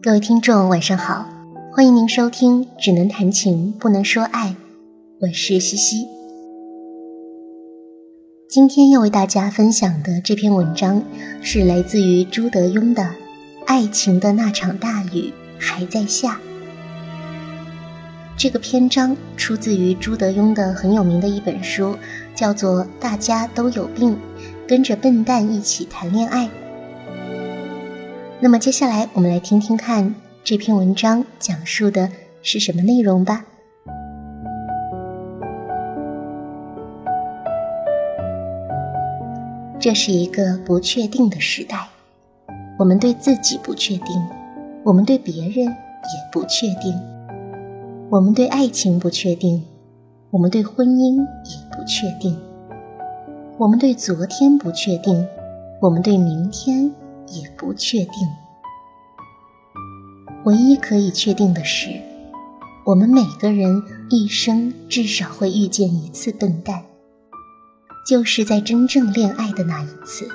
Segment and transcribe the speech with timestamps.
[0.00, 1.26] 各位听众，晚上好，
[1.72, 4.50] 欢迎您收听《只能谈情不能说爱》，
[5.20, 6.06] 我是西西。
[8.48, 11.02] 今天要为大家分享的这篇文章
[11.42, 13.02] 是来自于朱德庸的
[13.66, 16.34] 《爱情的那场大雨还在下》。
[18.36, 21.96] 这个篇章出自于朱德庸的很有名的一本书，
[22.36, 24.16] 叫做《大家都有病，
[24.64, 26.46] 跟着笨蛋一起谈恋爱》。
[28.40, 32.08] 那么接下来，我们来听听看这篇文章讲述的
[32.40, 33.44] 是什么内容吧。
[39.80, 41.88] 这是一个不确定的时代，
[42.78, 44.24] 我们对自己不确定，
[44.84, 45.74] 我们对别人也
[46.30, 46.96] 不确定，
[48.08, 49.64] 我们对爱情不确定，
[50.30, 52.38] 我们对婚姻也不确定，
[53.58, 55.26] 我们对昨天不确定，
[55.80, 56.88] 我们对明天。
[57.30, 58.28] 也不确定。
[60.44, 61.90] 唯一可以确定的是，
[62.86, 66.84] 我们每个人一生至少会遇见一次笨蛋，
[68.06, 70.28] 就是在真正恋爱的那一次。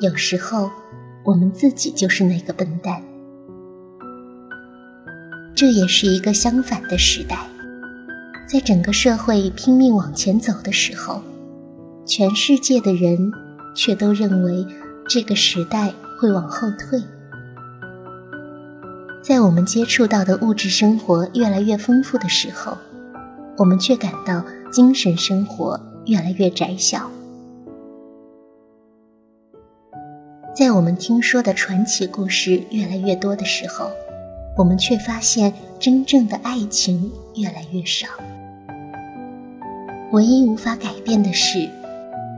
[0.00, 0.70] 有时候，
[1.24, 3.02] 我们自己就是那个笨蛋。
[5.54, 7.38] 这也是一个相反的时代，
[8.46, 11.22] 在整个社会拼命往前走的时候，
[12.04, 13.32] 全世界的人
[13.74, 14.66] 却都认为。
[15.06, 17.00] 这个时代会往后退，
[19.22, 22.76] 在我们接触到的物质生活越来越丰富的时候，
[23.58, 27.10] 我们却感到精神生活越来越窄小。
[30.54, 33.90] 在我们听说的传奇故事越来越多的时候，
[34.56, 38.08] 我们却发现真正的爱情越来越少。
[40.12, 41.68] 唯一无法改变的是，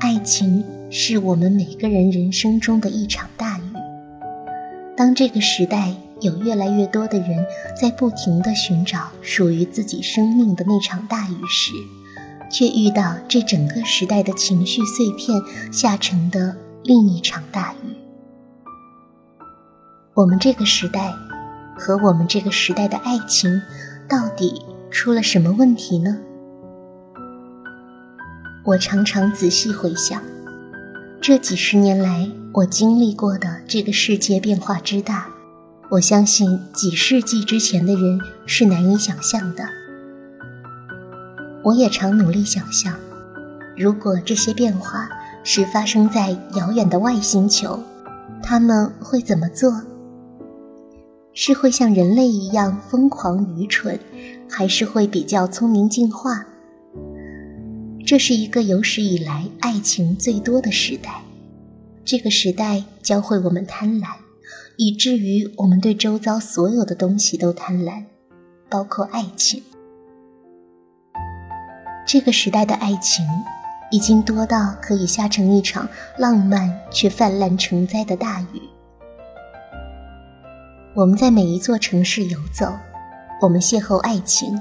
[0.00, 0.64] 爱情。
[0.90, 3.62] 是我们每个人人生中的一场大雨。
[4.96, 7.46] 当这个时代有越来越多的人
[7.80, 11.72] 在不停地寻找属于自己生命的那场大雨时，
[12.50, 15.40] 却遇到这整个时代的情绪碎片
[15.70, 17.96] 下成的另一场大雨。
[20.14, 21.12] 我们这个时代
[21.76, 23.60] 和我们这个时代的爱情，
[24.08, 26.18] 到底出了什么问题呢？
[28.64, 30.20] 我常常仔细回想。
[31.28, 35.28] 这几十年来，我经历过的这个世界变化之大，
[35.90, 39.62] 我相信几世纪之前的人是难以想象的。
[41.62, 42.94] 我也常努力想象，
[43.76, 45.06] 如果这些变化
[45.44, 47.78] 是发生在遥远的外星球，
[48.42, 49.82] 他们会怎么做？
[51.34, 54.00] 是会像人类一样疯狂愚蠢，
[54.48, 56.46] 还是会比较聪明进化？
[58.08, 61.20] 这是一个有史以来爱情最多的时代，
[62.06, 64.06] 这个时代教会我们贪婪，
[64.78, 68.02] 以至于我们对周遭所有的东西都贪婪，
[68.70, 69.62] 包括爱情。
[72.06, 73.26] 这个时代的爱情
[73.90, 75.86] 已经多到可以下成一场
[76.16, 78.62] 浪漫却泛滥成灾的大雨。
[80.94, 82.72] 我们在每一座城市游走，
[83.42, 84.58] 我们邂逅爱情，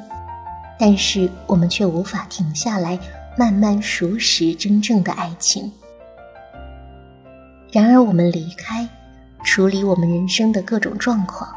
[0.78, 3.00] 但是我们却无法停下来。
[3.38, 5.72] 慢慢熟识真正的爱情。
[7.72, 8.88] 然而，我们离开，
[9.44, 11.48] 处理我们人生的各种状况，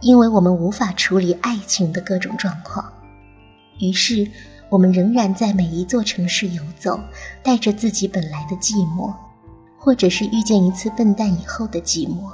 [0.00, 2.92] 因为我们无法处理爱情的各种状况。
[3.80, 4.28] 于是，
[4.68, 7.00] 我们仍然在每一座城市游走，
[7.42, 9.14] 带着自己本来的寂寞，
[9.78, 12.30] 或者是遇见一次笨蛋以后的寂寞。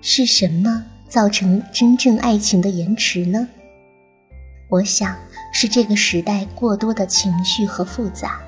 [0.00, 3.48] 是什么造成真正爱情的延迟呢？
[4.72, 5.14] 我想。
[5.54, 8.40] 是这个时代过多的情绪和复杂。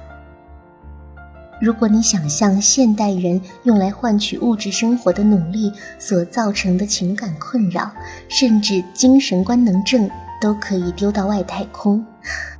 [1.60, 7.92] 如果你想象现代人用来换取物质生活的努力所造成的情感困扰，
[8.26, 12.04] 甚至精神官能症都可以丢到外太空，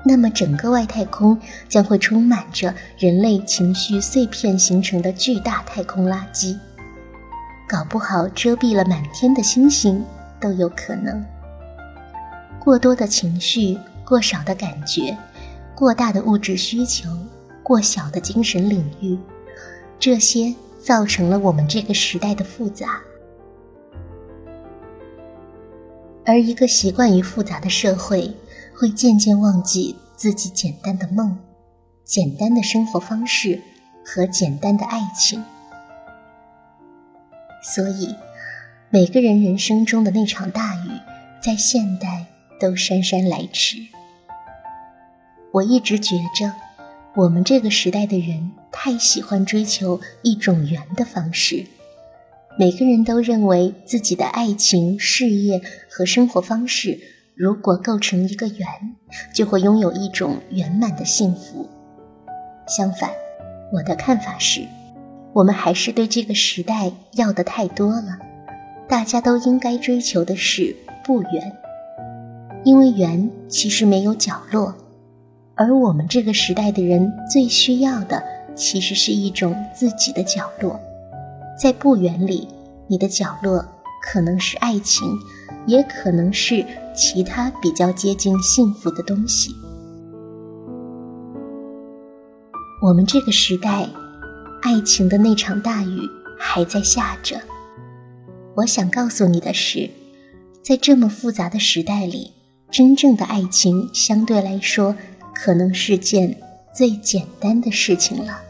[0.05, 6.55] 那么整个外太空将会充满着人类情绪碎片形成的巨大太空垃圾，
[7.67, 10.05] 搞不好遮蔽了满天的星星
[10.39, 11.25] 都有可能。
[12.65, 13.79] 过多的情绪。
[14.07, 15.17] 过少的感觉，
[15.75, 17.09] 过大的物质需求，
[17.63, 19.19] 过小的精神领域，
[19.99, 23.01] 这些造成了我们这个时代的复杂。
[26.27, 28.31] 而一个习惯于复杂的社会，
[28.77, 31.35] 会渐渐忘记自己简单的梦、
[32.05, 33.59] 简单的生活方式
[34.05, 35.43] 和简单的爱情。
[37.63, 38.15] 所以，
[38.91, 40.91] 每个人人生中的那场大雨，
[41.43, 42.27] 在现代
[42.59, 43.79] 都姗姗来迟。
[45.53, 46.53] 我一直觉着，
[47.15, 51.65] 我们这个时代的人太喜欢追求一种圆的方式，
[52.59, 56.99] 每个人都认为自己的爱情、事业和生活方式，
[57.35, 58.67] 如果构成一个圆，
[59.33, 61.69] 就会拥有一种圆满的幸福。
[62.67, 63.11] 相反，
[63.73, 64.67] 我的看法是，
[65.33, 68.19] 我们还是对这个时代要的太多了。
[68.89, 70.75] 大家都应该追求的是
[71.05, 71.57] 不圆，
[72.65, 74.75] 因为圆其实没有角落，
[75.55, 78.23] 而我们这个时代的人最需要的，
[78.55, 80.81] 其实是一种自己的角落。
[81.61, 82.49] 在不远里，
[82.89, 83.65] 你的角落
[84.03, 85.07] 可能是爱情，
[85.67, 86.65] 也可能是
[86.97, 89.51] 其他比较接近幸福的东西。
[92.83, 93.89] 我们这个时代，
[94.63, 96.01] 爱情的那场大雨
[96.39, 97.41] 还在下着。
[98.57, 99.89] 我想告诉你的是，
[100.63, 102.34] 在这么复杂的时代里，
[102.75, 104.97] 真正的爱情相对来说，
[105.33, 106.37] 可能是件
[106.75, 108.41] 最简单的事情了。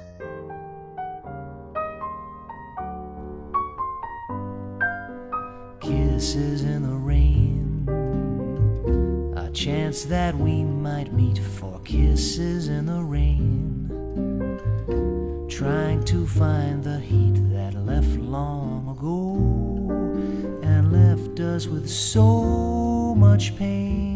[5.78, 7.84] kisses in the rain.
[9.36, 13.90] A chance that we might meet for kisses in the rain.
[15.50, 19.36] Trying to find the heat that left long ago
[20.62, 24.13] and left us with so much pain.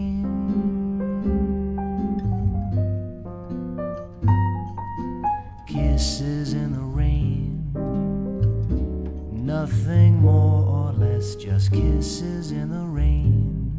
[9.49, 13.73] Nothing more or less, just kisses in the rain.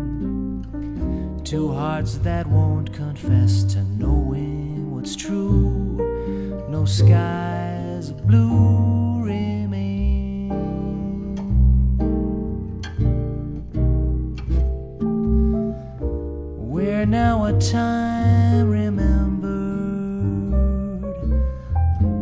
[1.43, 6.65] Two hearts that won't confess to knowing what's true.
[6.69, 10.49] No skies blue remain.
[16.57, 19.53] We're now a time remembered.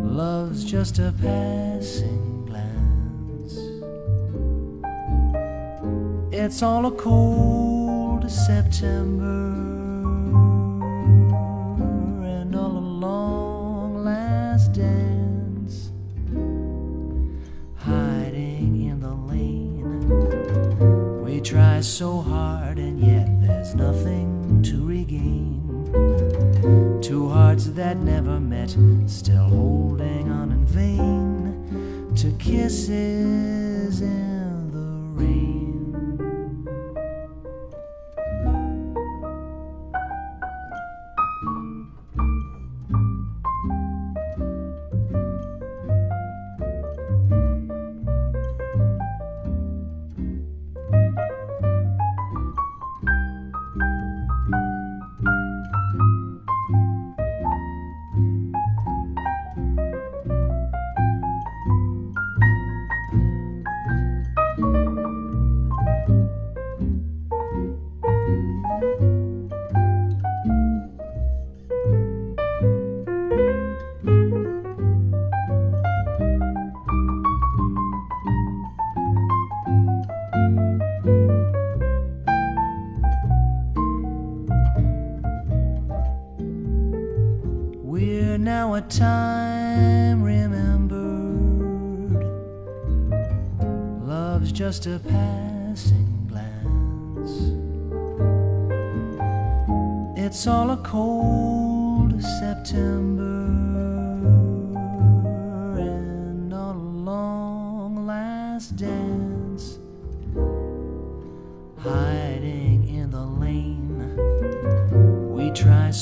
[0.04, 2.37] Love's just a passing
[6.40, 9.56] It's all a cold September
[12.24, 15.90] and all a long last dance
[17.76, 21.24] hiding in the lane.
[21.24, 25.90] We try so hard and yet there's nothing to regain.
[27.02, 35.57] Two hearts that never met, still holding on in vain to kisses in the rain.
[88.48, 90.98] Now a time remembered.
[94.08, 97.34] Love's just a passing glance.
[100.18, 103.77] It's all a cold September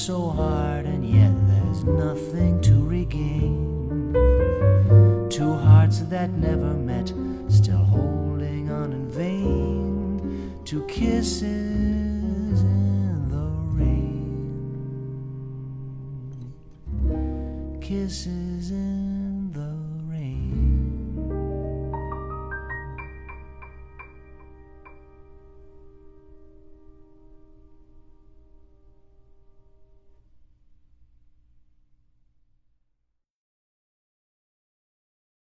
[0.05, 4.13] so hard and yet there's nothing to regain.
[5.31, 7.12] Two hearts that never met,
[7.47, 10.53] still holding on in vain.
[10.63, 11.41] Two kisses
[12.62, 14.21] in the rain.
[17.81, 19.14] Kisses in